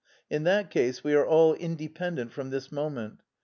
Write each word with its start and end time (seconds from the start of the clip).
In 0.31 0.45
that 0.45 0.71
case 0.71 1.03
we 1.03 1.13
are 1.13 1.27
all 1.27 1.53
independent 1.53 2.31
from 2.33 2.49
this 2.49 2.71
moment. 2.71 3.21